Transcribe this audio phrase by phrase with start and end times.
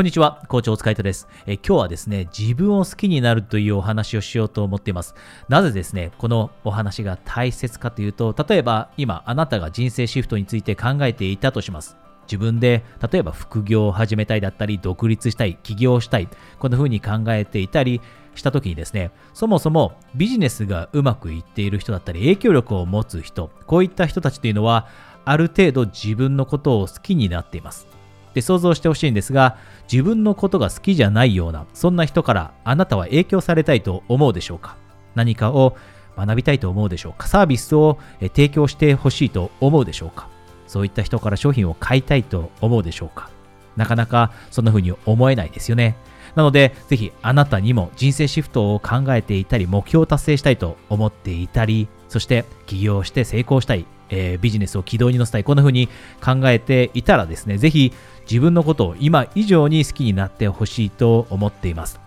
[0.00, 1.58] こんにちは、校長お疲れ様ですえ。
[1.58, 5.14] 今日はですね、自分を好きになるというお話をしようと思っています。
[5.50, 11.98] なぜですね、このお話が大切かというと、例えば今あなたが人生シフトについて考えていたとします。
[12.22, 12.82] 自分で
[13.12, 18.00] 例えば副業を始めたいだったり、独立したい、起業したい、こんな風に考えていたり
[18.34, 24.88] した時にですね、そもそもビジネスがうまくいっている人だったり、影響力を持つ人、こういった人たちというのは、
[25.26, 27.99] ある程度自分のことを好きになっています。
[28.34, 29.56] で想像してほしいんですが
[29.90, 34.76] 自分のことが好きじゃないようなそんな人からあなたは影響されたいと思うでしょうか？
[35.14, 35.76] 何かを
[36.16, 37.26] 学びたいと思うでしょうか？
[37.26, 40.28] サービスを提供してほしいと思うでしょうか？
[40.66, 43.30] そういった人から商品を買いたいと思うでしょうか？
[43.76, 45.96] なかなかそんな風に思えないですよね。
[46.34, 55.88] なので、ぜひあなたにも人生シフトを考えていたり、目標を達成したいと思っていたり、そして起業して成功したい、えー、ビジネスを軌道に乗せたい、こんな風に
[56.22, 57.92] 考えていたらですね、ぜひ
[58.30, 62.00] 自分のことを今以上に好きになってほしいと思っています。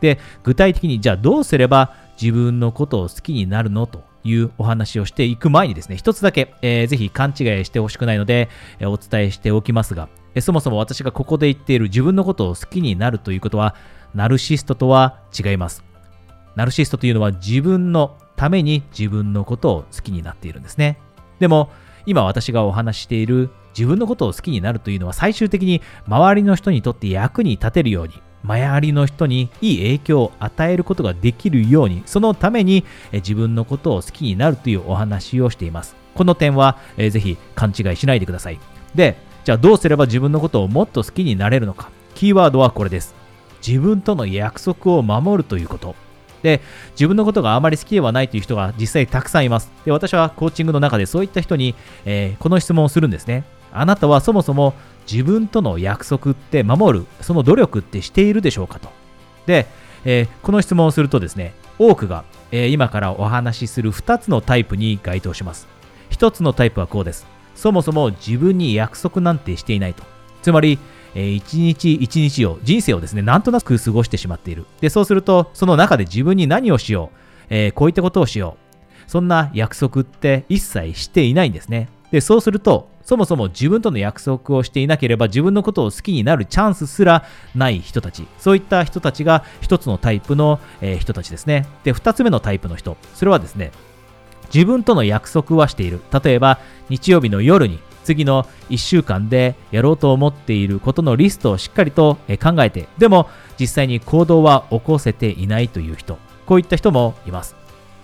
[0.00, 13.74] で、具体的にじゃあどうすれば自分のことを好きになるのというお話をしていく前にですね、一つだけ、えー、ぜひ勘違いしてほしくないので、えー、お伝えしておきますが、えー、そもそも私がここで言っている自分のことを好きになるということは、
[14.14, 15.84] ナルシストとは違います。
[16.54, 20.98] ナルシストというのは自分のために自分のことを好きになっているんですね。
[21.38, 21.70] でも、
[22.06, 35.96] 今私がお話している自分のことを好きになるというのは最終的に周りの人にとって役に立てるように、周りの人にいい影響を与えることができるように、そのために自分のことを好きになるというお話をしています。
[36.14, 38.60] この点は、えー、ぜひ勘違いしないでください。
[38.94, 41.90] で、じゃあどうすれば自分のことをもっと好きになれるのか。
[42.14, 43.14] キーワードはこれです。
[43.66, 45.96] 自分との約束を守るということ。
[46.44, 49.72] で、自分のことがあまり好きではないという人が実際たくさんいます。
[49.86, 53.44] で、私はコーチングの中でそういった人に、えー、この質問をするんですね。
[53.72, 54.74] あなたはそもそも
[55.10, 58.90] 自分との約束って守る、その努力ってしているでしょうかと。
[59.46, 59.66] で、
[60.04, 65.66] えー、この質問をするとですね、多くが、えー、今からお話しする2つのタイプに該当します。
[66.10, 67.26] 1つのタイプはこうです。
[67.54, 70.02] そもそも自分に約束なんてしていないと。
[70.42, 70.78] つまり、
[71.14, 74.66] えー、一日一日を、人生をですね、なんとなく過ごしてしまっている。
[74.80, 77.16] で、そうすると、その中で自分に何をしよう、
[77.50, 78.56] えー、こういったことをしよ
[79.06, 79.10] う。
[79.10, 81.88] そんな約束って一切していないんですね。
[82.10, 87.24] で、そうすると、そもそも自分との約束をしていなければ自分のことを好きになるチャンスすら
[87.54, 88.26] ない人たち。
[88.38, 91.66] そういった人たちが一つのタイプの、えー、人たちですね。
[91.84, 92.96] で、二つ目のタイプの人。
[93.14, 93.72] それはですね、
[94.52, 96.00] 自分との約束はしている。
[96.24, 96.58] 例えば、
[96.88, 103.28] 日曜日の夜に次の1週間でやろうと思っていることのリストをしっかりと考えて、でも
[103.58, 107.56] 実際に行動は起こせていないという人、こういった人もいます。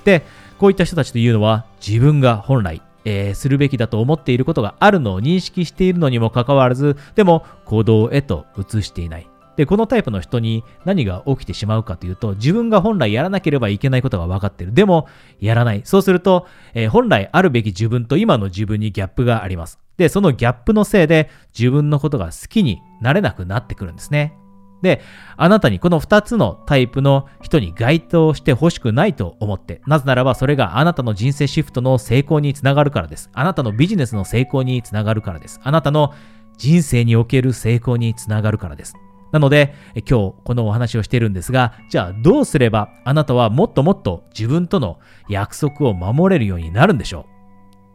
[0.05, 0.25] で、
[0.59, 9.29] こういった人たちというのは自分が本来、えー、するべきだと思っていることがあるのを認識しているのにもかかわらず、でも行動へと移していない。
[9.61, 14.73] で、このタイプの人に何が起きてしまうかというと、自分が本来やらなければいけないことが分かっている。
[14.73, 15.07] でも、
[15.39, 15.83] やらない。
[15.85, 19.79] そうすると、えー、本来あるべき自分と今の自分にギャップがあります。
[19.99, 24.35] で、そのギャップのせいで自分のことが好きになれなくなってくるんですね。
[24.81, 25.03] で、
[25.37, 33.29] あなたにこの2つのタイプの人に該当してほしくないと思って、なぜならばそれがあなたの人生シフトの成功につながるからです。
[33.35, 35.61] あなたのビジネスの成功につながるからです。
[35.63, 36.15] あなたの
[36.57, 38.95] 人生における成功につながるからです。
[39.33, 44.99] なので、今日このお話をしているんですが、じゃあどうすればあなたはもっともっと自分との
[45.29, 47.25] 約束を守れるようになるんでしょう？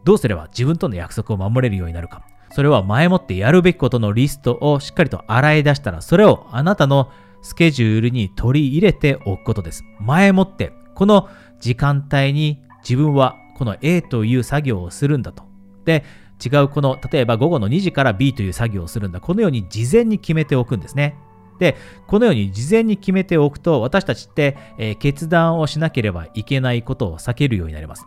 [0.04, 2.22] どうすれば自分との約束を守れるようになるか。
[2.52, 7.10] それは前もってやるべきことのリストをしっかりと洗い出したら、それをあなたの
[7.42, 9.84] スケジュールに取り入れておくことです。
[10.00, 11.28] 前もって、この
[11.60, 15.42] 時間帯に自分はこの A という作業をするんだと。
[15.84, 16.04] で、
[16.44, 19.20] 違うこの、例えば午後の2時から B という作業をするんだ。
[19.20, 21.16] このように事前に決めておくんですね。
[21.58, 28.06] で、このように事前に決めておくと、私たちって、えー、決断をしなければいけないことを避けるようになります。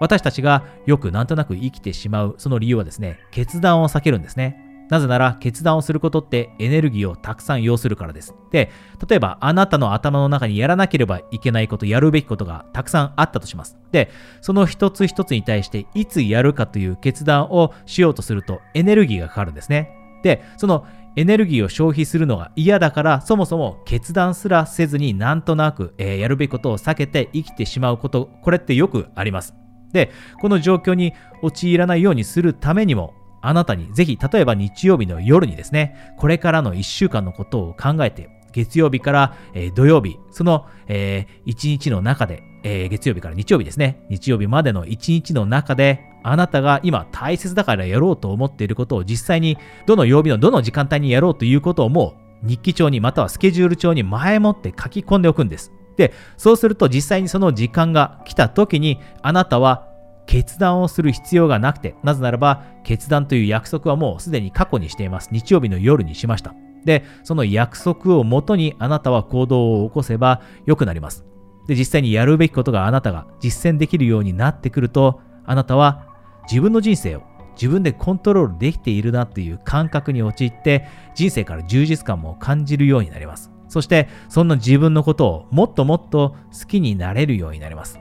[0.00, 4.64] 私たちがよくなんとなく生きてしまうその理由はですね、決断を避けるんですね。
[4.88, 8.34] なぜなら決断をすることってエネルギーをたくさん要するからです。
[8.50, 8.70] で、
[9.06, 13.76] 例えばあなたの頭の中にやらなければいけないこと、やるべきことがたくさんあったとします。
[13.92, 14.10] で、
[14.40, 19.94] その一つ一つに対していつやるかという決断をしようとするとエネルギーがかかるんですね。
[20.22, 20.86] で、その
[21.16, 29.54] エネルギーを消費するのが嫌だから、そもそも決断すらせずになんとなく、えー、やるべきことを避けて生きてしまうこと、これってよくあります。
[29.92, 55.72] で、この状況に陥らないようにするためにも、あなたにぜひ、例えば日曜日の夜にですね、これからの1週間のことを考えて、月曜日から、えー、土曜日、その、えー、1日の中で、えー、月曜日から日曜日ですね、日曜日までの1日の中で、あなたが今大切だからやろうと思っていることを実際にどの曜日のどの時間帯にやろうということをもう日記帳にまたはスケジュール帳に前もって書き込んでおくんです。
[55.96, 59.88] で、そうすると実際にその時間が来た時にあなたは
[60.26, 65.30] 決断をする必要がなくて、なぜならば決断という約束はもうすでに過去にしています。
[65.32, 66.54] 日曜日の夜にしました。
[66.84, 71.24] で、その約束をもとにあなたは行動を起こせば良くなります。
[71.66, 76.07] で、実際にやるべきことがあなたが実践できるようになってくると、あなたは
[76.50, 77.22] 自分の人生を
[77.52, 83.50] 自分でコントロールできているなという感覚に陥って人生から充実感も感じるようになります。
[83.68, 87.98] そしてそんな自分のことをもっともっと好きになれるようになります。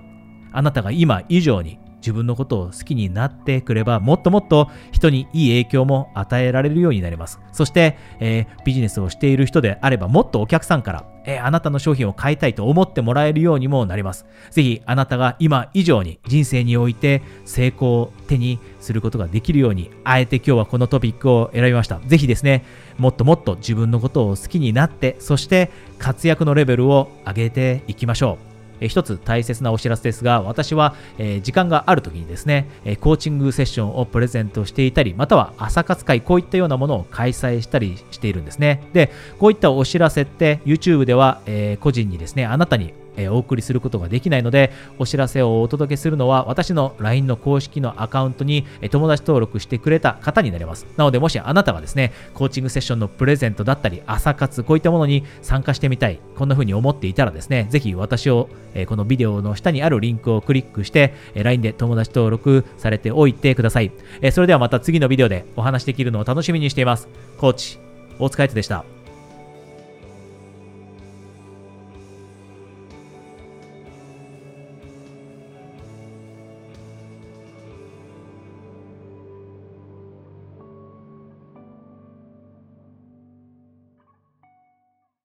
[0.53, 7.39] あなたが今以上に自分のことを好きになってくれば、もっともっと人にいい影響も与えられるようになります。
[7.51, 14.25] そして、えー、ビジネスをしている人であれば、もっとお客さんから、えー、あなたの商品を買いたいと思ってもらえるようにもなります。
[14.51, 21.99] ぜひ、あなたが今以上に人生において成功を手にすることができるように、あえて今日はこのトピックを選びました。
[21.99, 22.63] ぜひですね、
[22.97, 28.56] もっともっと自分のことを好きになって、そして活躍のレベルを上げていきましょう。
[28.81, 38.83] え一つ大切なお知らせですが、私は、え時間がある時にですね、えコーチングセッションをプレゼントしていたり、または朝活会、こういったようなものを開催したりしているんですね。
[38.94, 50.85] で、こういったお知らせって YouTube では、え個人にですね、あなたにえお送りすることができないので、お知らせをお届けするのは私の LINE の公式のアカウントに友達登録してくれた方になります。
[50.95, 63.91] なので、もしあなたがですね、コーチングセッションのプレゼントだったり、朝活、こういったものに参加してみたい、こんな風に思っていたらですね、ぜひ私を、えこのビデオの下にあるリンクをクリックして、え LINE で友達登録されておいてください。
[64.21, 67.07] えそれではまた次のビデオでお話できるのを楽しみにしています。
[67.37, 67.79] コーチ、
[68.19, 68.96] 大塚愛でした。